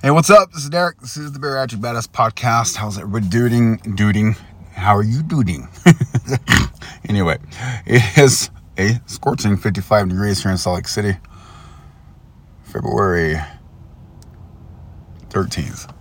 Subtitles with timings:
[0.00, 0.52] Hey, what's up?
[0.52, 1.00] This is Derek.
[1.00, 2.76] This is the Bariatric Badass Podcast.
[2.76, 3.78] How's everybody doing?
[3.96, 4.36] Doing?
[4.72, 5.66] How are you doing?
[7.08, 7.38] anyway,
[7.84, 8.48] it is
[8.78, 11.16] a scorching 55 degrees here in Salt Lake City,
[12.62, 13.40] February
[15.30, 15.92] 13th,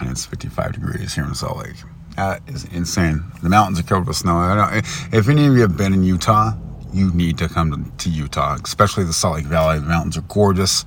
[0.00, 1.76] and it's 55 degrees here in Salt Lake.
[2.16, 3.22] That is insane.
[3.44, 4.68] The mountains are covered with snow.
[5.12, 6.54] If any of you have been in Utah,
[6.92, 9.78] you need to come to, to Utah, especially the Salt Lake Valley.
[9.78, 10.84] The mountains are gorgeous.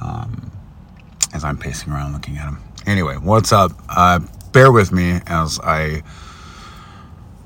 [0.00, 0.50] Um,
[1.38, 2.60] as I'm pacing around looking at them.
[2.84, 3.70] Anyway, what's up?
[3.88, 4.18] Uh,
[4.52, 6.02] bear with me as I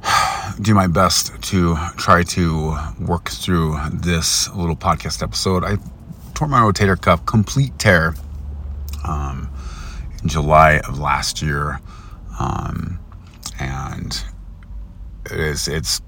[0.63, 5.63] do my best to try to work through this little podcast episode.
[5.63, 5.77] I
[6.33, 8.15] tore my rotator cuff, complete tear,
[9.07, 9.51] um,
[10.23, 11.79] in July of last year,
[12.41, 12.99] um,
[13.61, 14.25] and
[15.27, 16.01] it is it's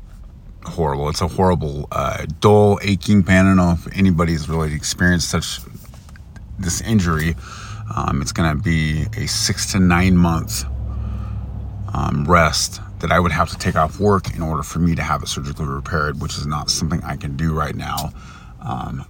[0.65, 1.11] horrible.
[1.11, 3.41] It's a horrible, uh, dull, aching pain.
[3.41, 5.61] I don't know if anybody's really experienced such
[6.59, 7.37] this injury.
[7.95, 10.65] Um, it's going to be a six to nine month
[11.93, 15.03] um, rest that I would have to take off work in order for me to
[15.03, 18.13] have it surgically repaired, which is not something I can do right now.
[18.61, 19.05] Um,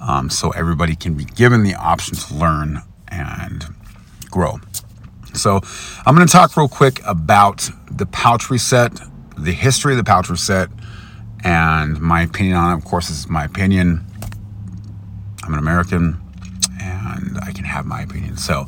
[0.00, 3.66] um, so everybody can be given the option to learn and
[4.31, 4.59] grow.
[5.34, 5.60] So,
[6.06, 8.98] I'm going to talk real quick about the pouch reset,
[9.37, 10.70] the history of the pouch reset,
[11.44, 12.78] and my opinion on it.
[12.78, 14.06] Of course, this is my opinion.
[15.44, 16.20] I'm an American
[16.81, 18.37] and I can have my opinion.
[18.37, 18.66] So,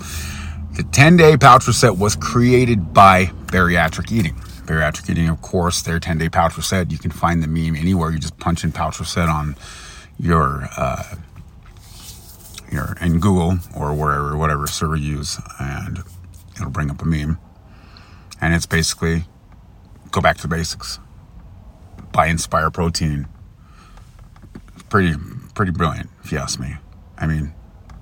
[0.79, 4.37] the 10 day pouch reset was created by bariatric eating.
[4.65, 6.93] Bariatric eating, of course, their 10 day pouch reset.
[6.93, 8.13] You can find the meme anywhere.
[8.13, 9.57] You just punch in pouch reset on
[10.21, 11.17] your, uh,
[12.71, 15.99] your in Google or wherever, whatever server you use, and
[16.55, 17.41] it'll bring up a meme.
[18.41, 19.25] And it's basically
[20.13, 21.01] go back to the basics.
[22.13, 23.27] Buy Inspire Protein.
[24.89, 25.17] Pretty,
[25.57, 26.77] pretty brilliant, if you ask me.
[27.19, 27.53] I mean,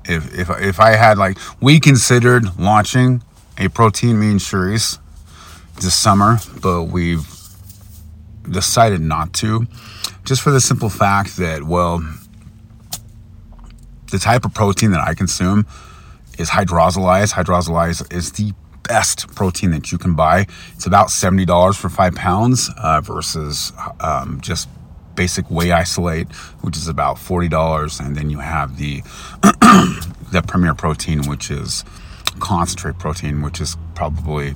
[0.08, 3.22] if if if I had like we considered launching
[3.58, 4.98] a protein mean shuris
[5.76, 7.26] this summer, but we've
[8.50, 9.66] decided not to,
[10.24, 12.02] just for the simple fact that well,
[14.10, 15.66] the type of protein that I consume
[16.38, 17.32] is hydrolyzed.
[17.32, 18.52] Hydrolyzed is the
[18.84, 20.46] best protein that you can buy.
[20.74, 24.68] It's about seventy dollars for five pounds uh, versus um, just
[25.16, 26.31] basic whey isolate,
[26.62, 29.03] which is about forty dollars, and then you have the
[30.32, 31.84] the premier protein, which is
[32.38, 34.54] concentrate protein, which is probably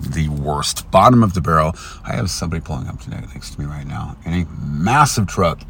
[0.00, 0.90] the worst.
[0.90, 1.72] Bottom of the barrel.
[2.04, 5.60] I have somebody pulling up next to me right now in a massive truck.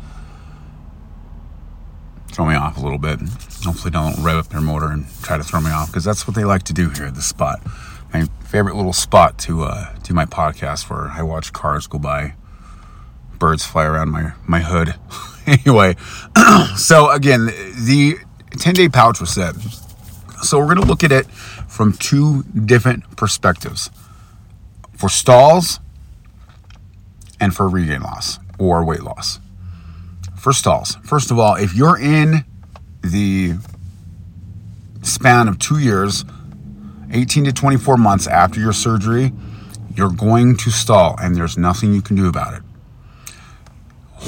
[2.28, 3.20] Throw me off a little bit.
[3.64, 6.36] Hopefully, don't rev up their motor and try to throw me off because that's what
[6.36, 7.60] they like to do here at this spot.
[8.12, 12.34] My favorite little spot to uh, do my podcast where I watch cars go by
[13.40, 14.94] birds fly around my my hood.
[15.46, 15.96] anyway,
[16.76, 18.18] so again, the
[18.58, 19.56] 10 day pouch reset.
[20.42, 23.90] So we're going to look at it from two different perspectives
[24.96, 25.80] for stalls
[27.40, 29.40] and for regain loss or weight loss.
[30.36, 32.44] For stalls, first of all, if you're in
[33.02, 33.54] the
[35.02, 36.24] span of two years,
[37.10, 39.32] 18 to 24 months after your surgery,
[39.94, 42.62] you're going to stall and there's nothing you can do about it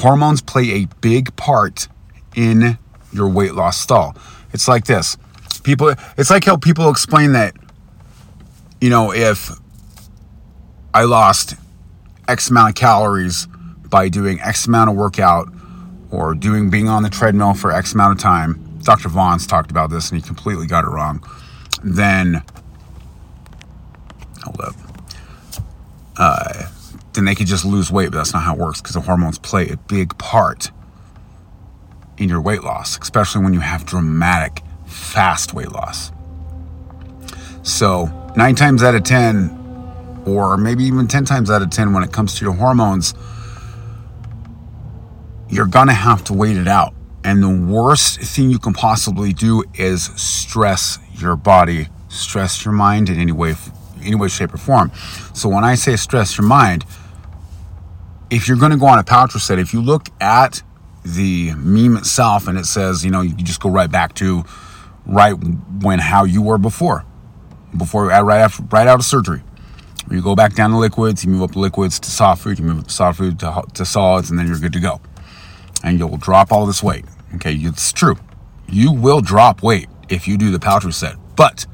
[0.03, 1.87] hormones play a big part
[2.35, 2.77] in
[3.13, 4.15] your weight loss stall.
[4.51, 5.17] It's like this.
[5.63, 7.55] People it's like how people explain that
[8.81, 9.49] you know, if
[10.93, 11.55] I lost
[12.27, 13.47] X amount of calories
[13.87, 15.47] by doing X amount of workout
[16.11, 18.77] or doing being on the treadmill for X amount of time.
[18.83, 19.07] Dr.
[19.07, 21.25] Vaughn's talked about this and he completely got it wrong.
[21.81, 22.43] Then,
[24.43, 24.75] hold up.
[26.17, 26.67] Uh,
[27.13, 29.37] then they could just lose weight, but that's not how it works because the hormones
[29.37, 30.71] play a big part
[32.17, 36.11] in your weight loss, especially when you have dramatic, fast weight loss.
[37.63, 42.03] So, nine times out of 10, or maybe even 10 times out of 10, when
[42.03, 43.13] it comes to your hormones,
[45.49, 46.93] you're gonna have to wait it out.
[47.23, 53.09] And the worst thing you can possibly do is stress your body, stress your mind
[53.09, 53.55] in any way,
[54.01, 54.91] any way, shape, or form.
[55.33, 56.85] So when I say stress your mind,
[58.33, 60.63] if you're going to go on a pouch reset, if you look at
[61.05, 64.43] the meme itself and it says, you know, you just go right back to
[65.05, 65.33] right
[65.81, 67.05] when how you were before,
[67.77, 69.43] before right after right out of surgery.
[70.09, 72.79] You go back down to liquids, you move up liquids to soft food, you move
[72.79, 74.99] up soft food to, to solids, and then you're good to go.
[75.83, 77.05] And you'll drop all this weight.
[77.35, 78.15] Okay, it's true.
[78.67, 81.67] You will drop weight if you do the pouch reset, but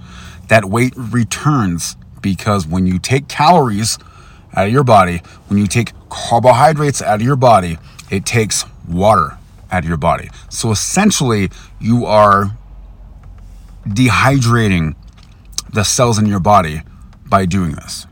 [0.49, 3.97] that weight returns because when you take calories
[4.53, 7.77] out of your body, when you take carbohydrates out of your body,
[8.09, 9.37] it takes water
[9.71, 10.29] out of your body.
[10.49, 11.49] So essentially,
[11.79, 12.51] you are
[13.87, 14.95] dehydrating
[15.71, 16.81] the cells in your body
[17.25, 18.07] by doing this.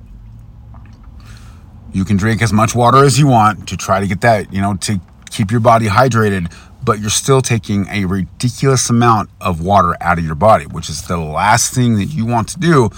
[1.92, 4.62] You can drink as much water as you want to try to get that, you
[4.62, 5.02] know, to
[5.32, 6.54] keep your body hydrated,
[6.84, 11.04] but you're still taking a ridiculous amount of water out of your body, which is
[11.04, 12.90] the last thing that you want to do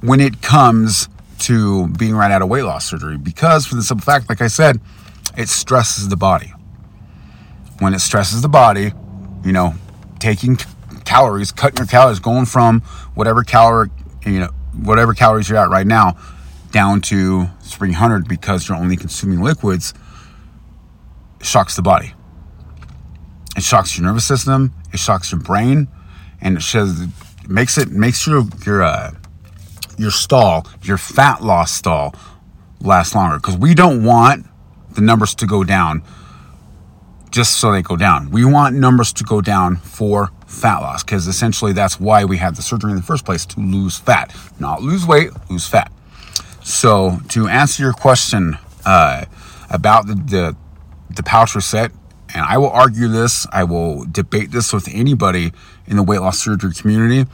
[0.00, 1.08] when it comes
[1.40, 3.16] to being right out of weight loss surgery.
[3.16, 4.80] Because, for the simple fact, like I said,
[5.36, 6.52] it stresses the body.
[7.78, 8.92] When it stresses the body,
[9.44, 9.74] you know,
[10.18, 10.56] taking
[11.04, 12.80] calories, cutting your calories, going from
[13.14, 13.90] whatever calorie,
[14.26, 16.16] you know, whatever calories you're at right now
[16.70, 19.94] down to 300 because you're only consuming liquids
[21.42, 22.14] shocks the body.
[23.56, 25.88] It shocks your nervous system, it shocks your brain,
[26.40, 27.06] and it shows,
[27.48, 29.12] makes it makes your your uh,
[29.98, 32.14] your stall, your fat loss stall,
[32.80, 33.36] last longer.
[33.36, 34.46] Because we don't want
[34.94, 36.02] the numbers to go down
[37.30, 38.30] just so they go down.
[38.30, 42.56] We want numbers to go down for fat loss because essentially that's why we had
[42.56, 45.92] the surgery in the first place to lose fat, not lose weight, lose fat.
[46.62, 49.26] So to answer your question uh,
[49.70, 50.56] about the, the
[51.10, 51.90] the pouch reset,
[52.34, 55.52] and I will argue this, I will debate this with anybody
[55.86, 57.28] in the weight loss surgery community.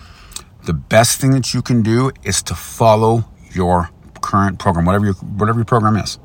[0.65, 3.91] The best thing that you can do is to follow your
[4.23, 6.19] current program, whatever your whatever your program is.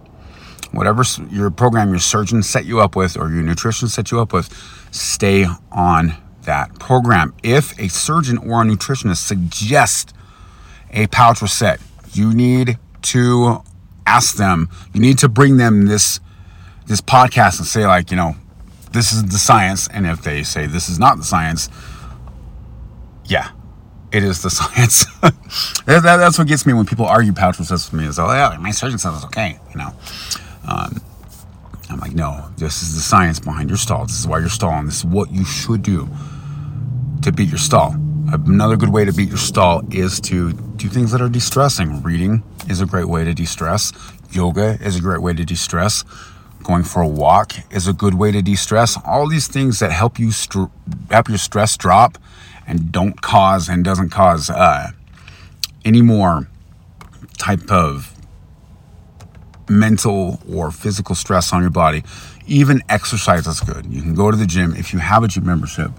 [0.71, 4.31] Whatever your program your surgeon set you up with or your nutrition set you up
[4.31, 4.53] with,
[4.91, 7.33] stay on that program.
[7.41, 10.13] If a surgeon or a nutritionist suggests
[10.91, 11.81] a pouch reset,
[12.13, 13.63] you need to
[14.05, 16.19] ask them, you need to bring them this
[16.85, 18.35] this podcast and say like, you know,
[18.93, 21.67] this is the science and if they say this is not the science,
[23.25, 23.49] yeah,
[24.11, 25.05] it is the science.
[25.21, 28.07] that, that's what gets me when people argue pouch resets with me.
[28.07, 29.59] Is oh yeah, my surgeon says it's okay.
[29.71, 29.93] You know,
[30.67, 31.01] um,
[31.89, 34.05] I'm like, no, this is the science behind your stall.
[34.05, 34.85] This is why you're stalling.
[34.85, 36.07] This is what you should do
[37.23, 37.95] to beat your stall.
[38.31, 42.03] Another good way to beat your stall is to do things that are de-stressing.
[42.03, 43.91] Reading is a great way to de-stress.
[44.31, 46.03] Yoga is a great way to de-stress.
[46.63, 48.97] Going for a walk is a good way to de-stress.
[49.03, 50.65] All these things that help you str-
[51.09, 52.19] help your stress drop
[52.69, 54.91] and don't cause and doesn't cause uh,
[55.83, 56.47] any more
[57.37, 58.15] type of
[59.67, 62.03] mental or physical stress on your body.
[62.45, 63.87] Even exercise is good.
[63.87, 65.91] You can go to the gym if you have a gym membership.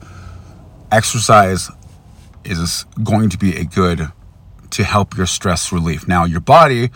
[0.93, 1.71] Exercise
[2.45, 4.09] is going to be a good
[4.71, 6.07] to help your stress relief.
[6.07, 6.91] Now, your body,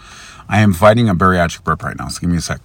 [0.49, 2.61] I am fighting a bariatric burp right now, so give me a sec.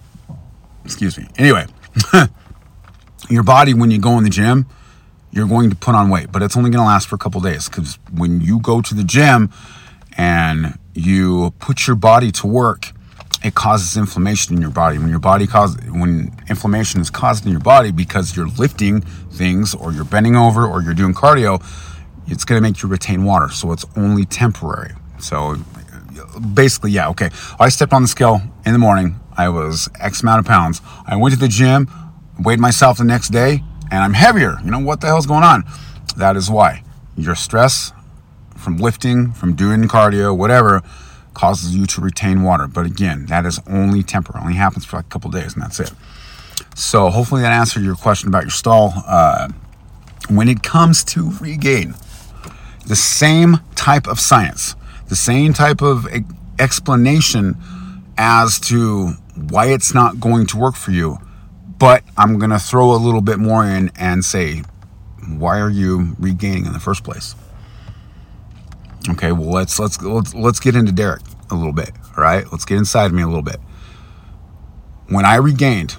[0.84, 1.26] Excuse me.
[1.36, 1.66] Anyway,
[3.30, 4.66] your body, when you go in the gym,
[5.32, 7.40] you're going to put on weight, but it's only going to last for a couple
[7.40, 9.50] days because when you go to the gym
[10.16, 12.92] and you put your body to work,
[13.42, 14.98] it causes inflammation in your body.
[14.98, 19.74] When your body causes, when inflammation is caused in your body because you're lifting things
[19.74, 21.64] or you're bending over or you're doing cardio,
[22.26, 23.48] it's going to make you retain water.
[23.48, 24.92] So it's only temporary.
[25.20, 25.56] So
[26.54, 27.30] basically, yeah, okay.
[27.58, 29.18] I stepped on the scale in the morning.
[29.36, 30.82] I was X amount of pounds.
[31.06, 31.88] I went to the gym,
[32.38, 34.58] weighed myself the next day, and I'm heavier.
[34.64, 35.64] You know, what the hell's going on?
[36.16, 36.82] That is why.
[37.16, 37.92] Your stress
[38.56, 40.82] from lifting, from doing cardio, whatever,
[41.34, 42.66] causes you to retain water.
[42.66, 44.42] But again, that is only temporary.
[44.44, 45.92] only happens for like a couple days, and that's it.
[46.74, 48.92] So hopefully that answered your question about your stall.
[49.06, 49.48] Uh,
[50.28, 51.94] when it comes to regain,
[52.86, 54.74] the same type of science,
[55.08, 56.06] the same type of
[56.58, 57.56] explanation
[58.16, 59.08] as to
[59.48, 61.18] why it's not going to work for you.
[61.80, 64.62] But I'm going to throw a little bit more in and say,
[65.26, 67.34] why are you regaining in the first place?
[69.08, 71.90] Okay, well let's let's let's let's get into Derek a little bit.
[72.16, 73.58] All right, let's get inside me a little bit.
[75.08, 75.96] When I regained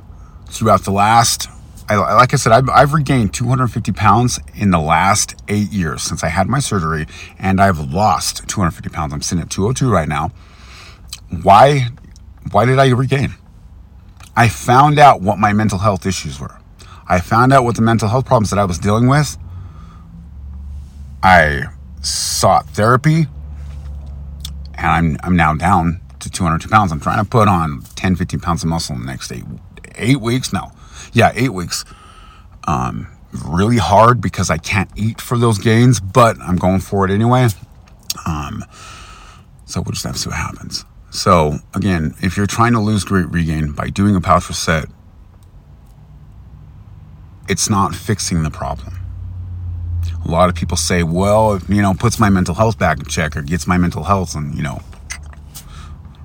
[0.47, 1.49] throughout the last,
[1.89, 6.23] I, like I said, I've, I've regained 250 pounds in the last eight years since
[6.23, 7.07] I had my surgery,
[7.39, 9.13] and I've lost 250 pounds.
[9.13, 10.31] I'm sitting at 202 right now.
[11.41, 11.87] Why?
[12.51, 13.33] Why did I regain?
[14.35, 16.57] I found out what my mental health issues were.
[17.07, 19.37] I found out what the mental health problems that I was dealing with.
[21.21, 21.63] I
[22.01, 23.27] sought therapy
[24.75, 26.91] and I'm, I'm now down to 202 pounds.
[26.91, 29.43] I'm trying to put on 10, 15 pounds of muscle in the next eight,
[29.95, 30.53] eight weeks.
[30.53, 30.71] No,
[31.13, 31.85] yeah, eight weeks.
[32.67, 33.07] Um,
[33.45, 37.47] really hard because I can't eat for those gains, but I'm going for it anyway.
[38.25, 38.63] Um,
[39.65, 40.85] so we'll just have to see what happens.
[41.11, 44.85] So again, if you're trying to lose weight regain by doing a pouch reset,
[47.49, 48.97] it's not fixing the problem.
[50.25, 53.35] A lot of people say, well, you know, puts my mental health back in check
[53.35, 54.79] or gets my mental health and, you know,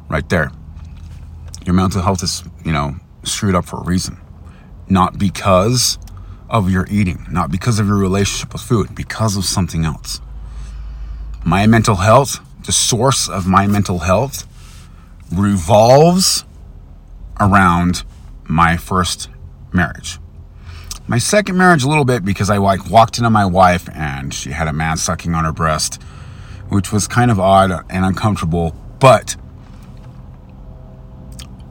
[0.08, 0.52] right there.
[1.64, 4.18] Your mental health is, you know, screwed up for a reason.
[4.88, 5.98] Not because
[6.48, 10.20] of your eating, not because of your relationship with food, because of something else.
[11.44, 14.46] My mental health, the source of my mental health,
[15.32, 16.44] revolves
[17.40, 18.04] around
[18.44, 19.28] my first
[19.72, 20.18] marriage.
[21.08, 24.50] My second marriage, a little bit because I like walked into my wife and she
[24.50, 26.02] had a man sucking on her breast,
[26.68, 28.74] which was kind of odd and uncomfortable.
[28.98, 29.36] But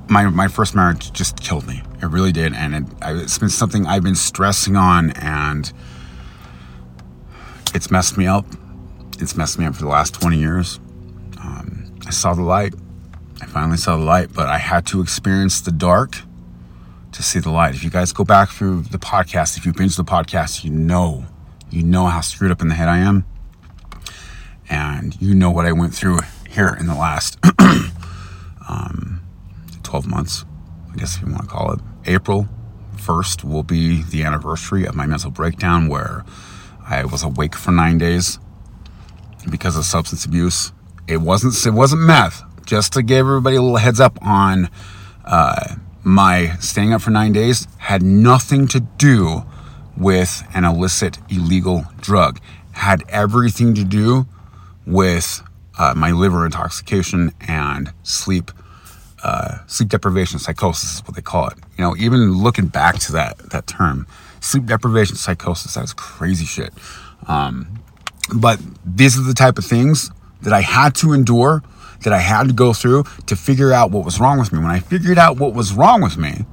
[0.08, 1.82] my my first marriage just killed me.
[2.02, 5.72] It really did, and it, it's been something I've been stressing on, and
[7.74, 8.46] it's messed me up.
[9.20, 10.80] It's messed me up for the last 20 years.
[11.42, 12.74] Um, I saw the light.
[13.42, 16.18] I finally saw the light, but I had to experience the dark
[17.12, 17.76] to see the light.
[17.76, 21.26] If you guys go back through the podcast, if you binge the podcast, you know,
[21.70, 23.26] you know how screwed up in the head I am.
[24.70, 27.38] And you know what I went through here in the last
[28.70, 29.22] um,
[29.84, 30.46] 12 months,
[30.94, 31.80] I guess if you want to call it.
[32.06, 32.48] April
[32.96, 36.26] 1st will be the anniversary of my mental breakdown where
[36.88, 38.40] I was awake for nine days
[39.50, 40.72] because of substance abuse.
[41.08, 42.42] It wasn't it wasn't meth.
[42.66, 44.70] Just to give everybody a little heads up on
[45.24, 49.44] uh, my staying up for nine days had nothing to do
[49.98, 52.40] with an illicit illegal drug.
[52.74, 54.28] Had everything to do
[54.86, 55.42] with
[55.78, 58.52] uh, my liver intoxication and sleep
[59.24, 61.58] uh, sleep deprivation psychosis is what they call it.
[61.78, 64.06] You know, even looking back to that that term,
[64.40, 66.74] sleep deprivation psychosis, that's crazy shit.
[67.28, 67.82] Um,
[68.36, 71.64] but these are the type of things that I had to endure
[72.04, 74.60] that I had to go through to figure out what was wrong with me.
[74.60, 76.46] When I figured out what was wrong with me,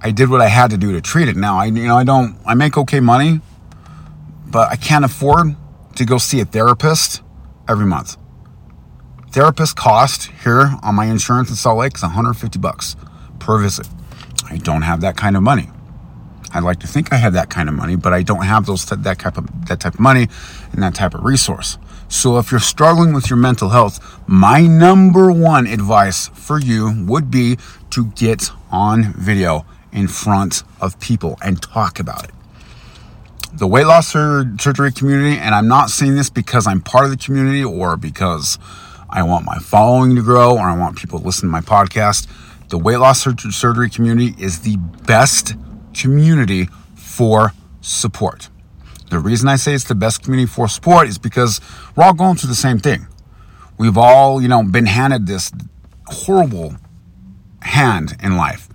[0.00, 1.36] I did what I had to do to treat it.
[1.36, 3.40] Now I you know I don't I make okay money,
[4.46, 5.56] but I can't afford
[5.96, 7.22] to go see a therapist
[7.68, 8.16] every month.
[9.30, 12.96] Therapist cost here on my insurance in Salt Lake is 150 bucks
[13.38, 13.88] per visit.
[14.48, 15.70] I don't have that kind of money.
[16.54, 18.86] I'd like to think I have that kind of money, but I don't have those
[18.86, 20.28] that type of that type of money
[20.72, 21.78] and that type of resource.
[22.08, 27.28] So if you're struggling with your mental health, my number one advice for you would
[27.28, 27.58] be
[27.90, 32.30] to get on video in front of people and talk about it.
[33.52, 37.16] The weight loss surgery community, and I'm not saying this because I'm part of the
[37.16, 38.58] community or because
[39.10, 42.28] I want my following to grow or I want people to listen to my podcast.
[42.68, 45.54] The weight loss surgery community is the best
[45.94, 48.48] community for support.
[49.10, 51.60] The reason I say it's the best community for sport is because
[51.94, 53.06] we're all going through the same thing.
[53.78, 55.52] We've all, you know, been handed this
[56.06, 56.76] horrible
[57.62, 58.68] hand in life.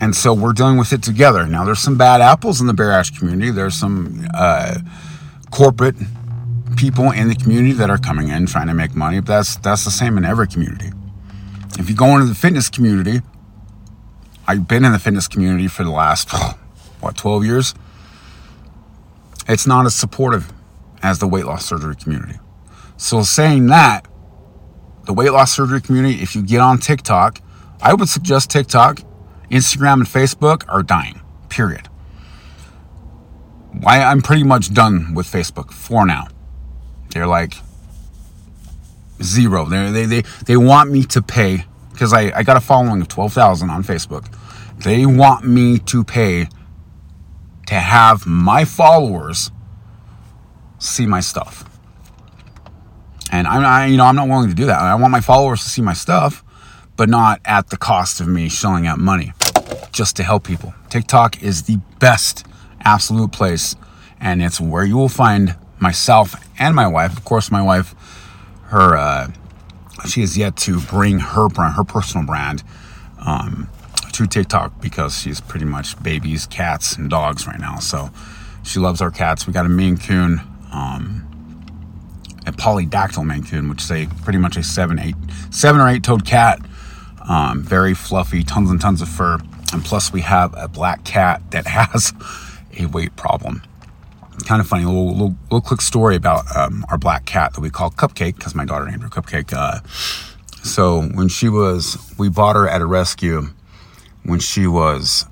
[0.00, 1.46] And so we're dealing with it together.
[1.46, 3.50] Now, there's some bad apples in the Bear Ash community.
[3.50, 4.78] There's some uh,
[5.50, 5.94] corporate
[6.76, 9.84] people in the community that are coming in trying to make money, but that's that's
[9.84, 10.90] the same in every community.
[11.78, 13.20] If you go into the fitness community,
[14.46, 16.30] I've been in the fitness community for the last
[17.00, 17.74] what 12 years
[19.48, 20.52] it's not as supportive
[21.02, 22.38] as the weight loss surgery community.
[22.96, 24.06] So, saying that,
[25.06, 27.40] the weight loss surgery community, if you get on TikTok,
[27.80, 29.00] I would suggest TikTok,
[29.50, 31.88] Instagram, and Facebook are dying, period.
[33.80, 36.28] Why I'm pretty much done with Facebook for now.
[37.10, 37.54] They're like
[39.22, 39.64] zero.
[39.64, 43.08] They're, they they they want me to pay because I, I got a following of
[43.08, 44.26] 12,000 on Facebook.
[44.82, 46.48] They want me to pay
[47.66, 49.50] to have my followers
[50.78, 51.64] see my stuff.
[53.30, 54.78] And I'm I, you know I'm not willing to do that.
[54.80, 56.44] I want my followers to see my stuff,
[56.96, 59.32] but not at the cost of me shelling out money
[59.92, 60.74] just to help people.
[60.90, 62.44] TikTok is the best
[62.80, 63.76] absolute place,
[64.20, 67.16] and it's where you will find myself and my wife.
[67.16, 67.94] Of course, my wife,
[68.64, 69.30] her, uh,
[70.06, 72.62] she has yet to bring her brand, her personal brand,
[73.24, 73.68] um,
[74.12, 77.78] to TikTok because she's pretty much babies, cats, and dogs right now.
[77.78, 78.10] So
[78.62, 79.46] she loves our cats.
[79.46, 80.40] We got a Maine Coon,
[80.72, 81.28] um,
[82.46, 85.16] a polydactyl Maine Coon, which is a pretty much a seven, eight,
[85.50, 86.60] seven or eight toed cat.
[87.28, 89.38] Um, very fluffy, tons and tons of fur.
[89.72, 92.12] And plus, we have a black cat that has
[92.78, 93.62] a weight problem.
[94.46, 97.70] Kind of funny, little, little, little quick story about um, our black cat that we
[97.70, 99.52] call Cupcake because my daughter named her Cupcake.
[99.52, 99.80] Uh,
[100.64, 103.48] so when she was, we bought her at a rescue
[104.24, 105.26] when she was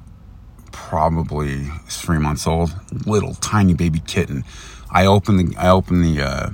[0.73, 2.75] probably three months old,
[3.07, 4.45] little tiny baby kitten.
[4.91, 6.51] I opened the I opened the uh,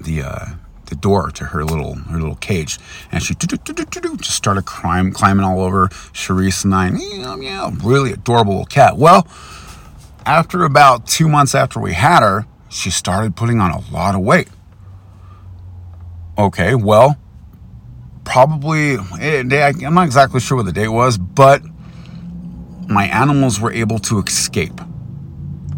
[0.00, 0.46] the uh,
[0.86, 2.78] the door to her little her little cage,
[3.12, 6.90] and she just started climb, climbing all over Sharice and I.
[6.90, 8.96] Yeah, yeah, really adorable little cat.
[8.96, 9.26] Well,
[10.26, 14.22] after about two months after we had her, she started putting on a lot of
[14.22, 14.48] weight.
[16.36, 17.16] Okay, well,
[18.24, 19.42] probably eh,
[19.84, 21.62] I'm not exactly sure what the date was, but
[22.88, 24.80] my animals were able to escape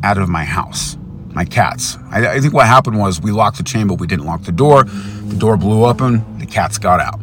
[0.03, 0.97] out of my house.
[1.29, 1.99] My cats.
[2.11, 4.53] I, I think what happened was we locked the chain, but we didn't lock the
[4.53, 4.85] door.
[4.85, 6.39] The door blew open.
[6.39, 7.21] The cats got out.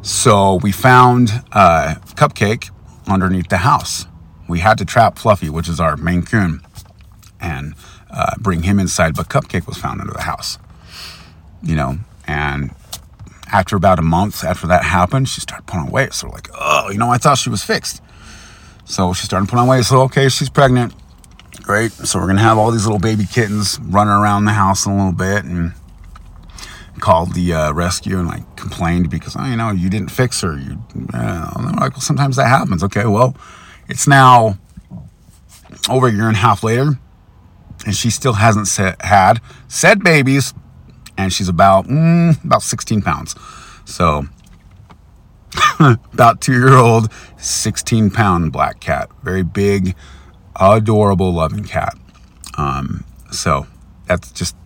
[0.00, 2.70] So we found uh, Cupcake
[3.06, 4.06] underneath the house.
[4.48, 6.62] We had to trap Fluffy, which is our Maine Coon,
[7.40, 7.74] and
[8.10, 9.14] uh, bring him inside.
[9.14, 10.58] But Cupcake was found under the house.
[11.62, 12.70] You know, and
[13.52, 16.12] after about a month after that happened, she started putting on weight.
[16.14, 18.02] So we're like, oh, you know, I thought she was fixed.
[18.84, 19.84] So she started putting on weight.
[19.84, 20.94] So okay, she's pregnant.
[21.62, 21.92] Great.
[21.92, 24.96] So we're gonna have all these little baby kittens running around the house in a
[24.96, 25.74] little bit, and
[26.98, 30.58] called the uh, rescue and like complained because oh, you know you didn't fix her.
[30.58, 30.78] You,
[31.14, 32.82] uh, like well, sometimes that happens.
[32.82, 33.36] Okay, well,
[33.88, 34.58] it's now
[35.88, 36.98] over a year and a half later,
[37.86, 38.68] and she still hasn't
[39.00, 40.54] had said babies
[41.18, 43.34] and she's about mm, about 16 pounds.
[43.84, 44.26] So
[45.80, 49.94] about two year old, 16 pound black cat, very big,
[50.58, 51.94] adorable, loving cat.
[52.56, 53.66] Um, so
[54.06, 54.56] that's just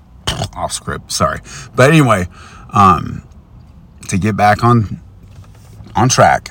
[0.54, 1.10] off script.
[1.10, 1.40] Sorry,
[1.74, 2.26] but anyway,
[2.70, 3.26] um,
[4.08, 5.00] to get back on
[5.96, 6.50] on track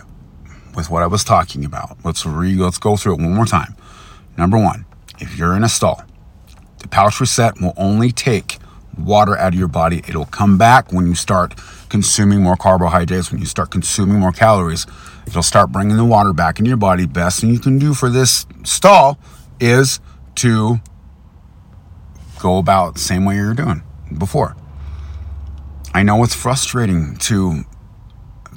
[0.76, 3.76] with what I was talking about, let's re let's go through it one more time.
[4.38, 4.86] Number one,
[5.20, 6.04] if you're in a stall,
[6.80, 8.58] the pouch reset will only take
[8.98, 10.00] water out of your body.
[10.08, 11.56] It'll come back when you start
[11.90, 14.86] consuming more carbohydrates, when you start consuming more calories.
[15.28, 17.06] It'll start bringing the water back into your body.
[17.06, 19.20] Best thing you can do for this stall
[19.60, 20.00] is
[20.36, 20.80] to
[22.40, 23.84] go about the same way you're doing
[24.18, 24.56] before.
[25.94, 27.66] I know it's frustrating to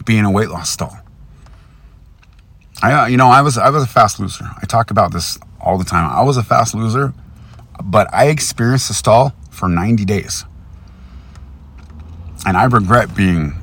[0.04, 0.96] be in a weight loss stall.
[2.84, 4.44] I, uh, you know, I was I was a fast loser.
[4.60, 6.10] I talk about this all the time.
[6.10, 7.14] I was a fast loser,
[7.82, 10.44] but I experienced a stall for 90 days.
[12.44, 13.54] And I regret being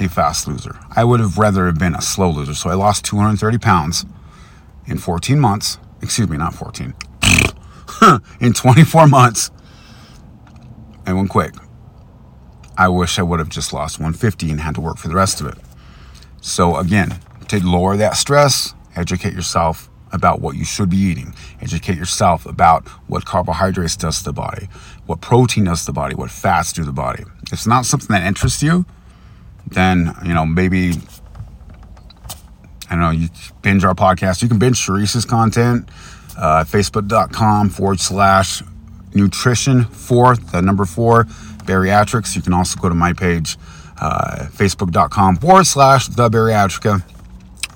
[0.00, 0.76] a fast loser.
[0.96, 2.54] I would have rather have been a slow loser.
[2.54, 4.04] So I lost 230 pounds
[4.88, 5.78] in 14 months.
[6.02, 6.94] Excuse me, not 14.
[8.40, 9.52] in 24 months.
[11.06, 11.54] And went quick.
[12.76, 15.40] I wish I would have just lost 150 and had to work for the rest
[15.40, 15.58] of it.
[16.40, 21.34] So again, to lower that stress, educate yourself, about what you should be eating.
[21.60, 24.68] Educate yourself about what carbohydrates does to the body,
[25.06, 27.24] what protein does to the body, what fats do to the body.
[27.46, 28.86] If it's not something that interests you,
[29.66, 30.94] then you know maybe
[32.90, 33.10] I don't know.
[33.10, 33.28] You
[33.62, 34.42] binge our podcast.
[34.42, 35.88] You can binge Sharice's content.
[36.36, 38.62] Uh, Facebook.com forward slash
[39.12, 41.24] nutrition four, the number four,
[41.64, 42.34] bariatrics.
[42.36, 43.58] You can also go to my page,
[44.00, 47.02] uh, Facebook.com forward slash the bariatrica.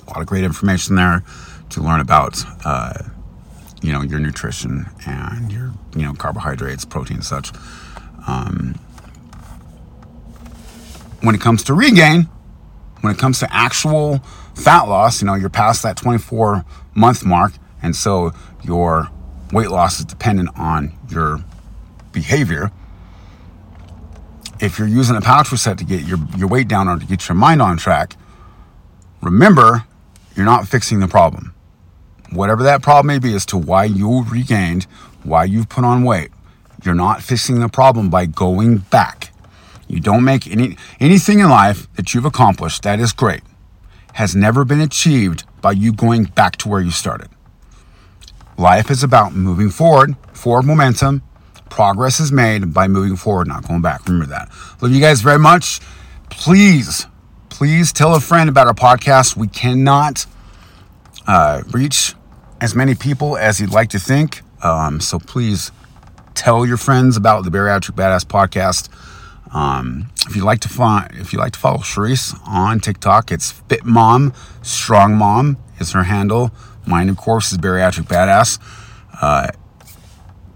[0.06, 1.22] A lot of great information there
[1.70, 2.94] to learn about uh,
[3.82, 7.52] you know your nutrition and your you know carbohydrates, protein, such.
[8.26, 8.78] Um,
[11.20, 12.28] when it comes to regain,
[13.00, 14.18] when it comes to actual
[14.54, 19.08] fat loss, you know you're past that 24 month mark, and so your
[19.52, 21.44] weight loss is dependent on your
[22.12, 22.70] behavior.
[24.60, 27.28] If you're using a pouch reset to get your, your weight down or to get
[27.28, 28.16] your mind on track,
[29.20, 29.84] remember
[30.35, 31.55] you're not fixing the problem
[32.33, 34.85] whatever that problem may be as to why you regained,
[35.23, 36.31] why you've put on weight.
[36.85, 39.33] You're not fixing the problem by going back.
[39.87, 43.42] You don't make any anything in life that you've accomplished that is great
[44.14, 47.29] has never been achieved by you going back to where you started.
[48.59, 51.23] Life is about moving forward, forward momentum.
[51.71, 54.05] Progress is made by moving forward, not going back.
[54.07, 54.51] Remember that.
[54.83, 55.81] Love you guys very much.
[56.29, 57.07] Please
[57.62, 59.37] please tell a friend about our podcast.
[59.37, 60.27] We cannot
[61.29, 62.16] uh, reach
[62.61, 64.42] as many people as you'd like to think.
[64.64, 65.70] Um, so please
[66.35, 68.88] tell your friends about the Bariatric Badass podcast.
[69.55, 73.53] Um, if you like to find, if you like to follow Charisse on TikTok, it's
[73.53, 76.51] Fit Mom Strong Mom is her handle.
[76.85, 78.59] Mine, of course, is Bariatric Badass.
[79.22, 79.53] Uh,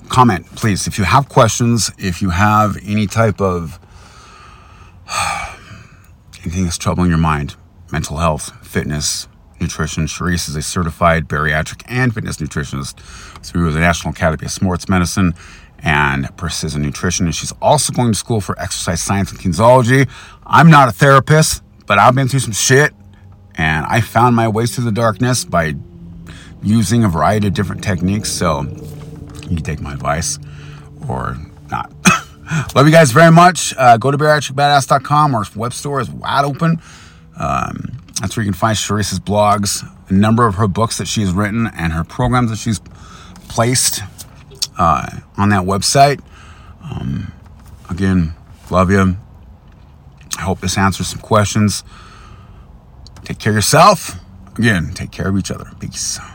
[0.09, 3.79] comment, please, if you have questions, if you have any type of
[6.47, 7.57] anything that's troubling your mind,
[7.91, 9.27] mental health, fitness,
[9.61, 10.07] nutrition.
[10.07, 13.01] Charisse is a certified bariatric and fitness nutritionist
[13.45, 15.35] through the National Academy of Sports Medicine
[15.81, 17.27] and Precision Nutrition.
[17.27, 20.09] And she's also going to school for exercise science and kinesiology.
[20.47, 22.95] I'm not a therapist, but I've been through some shit
[23.57, 25.75] and I found my ways through the darkness by
[26.63, 28.31] using a variety of different techniques.
[28.31, 30.39] So you can take my advice
[31.09, 31.39] or.
[32.75, 33.75] Love you guys very much.
[33.77, 35.35] Uh, go to bariatricbadass.com.
[35.35, 36.81] Our web store is wide open.
[37.39, 41.33] Um, that's where you can find Charisse's blogs, a number of her books that she's
[41.33, 42.81] written, and her programs that she's
[43.49, 44.03] placed
[44.79, 46.21] uh, on that website.
[46.83, 47.33] Um,
[47.91, 48.35] again,
[48.71, 49.17] love you.
[50.39, 51.83] I hope this answers some questions.
[53.25, 54.21] Take care of yourself.
[54.57, 55.71] Again, take care of each other.
[55.81, 56.19] Peace.